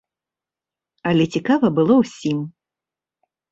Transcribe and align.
Але 1.09 1.23
цікава 1.37 1.71
было 1.81 1.93
ўсім. 2.01 2.37